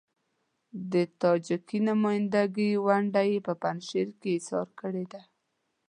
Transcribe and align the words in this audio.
د 0.91 0.93
تاجکي 1.21 1.79
نمايندګۍ 1.89 2.71
ونډه 2.85 3.21
يې 3.29 3.37
په 3.47 3.53
پنجشیر 3.61 4.07
کې 4.19 4.29
اېسار 4.35 4.67
کړې 4.79 5.03
ده. 5.11 5.21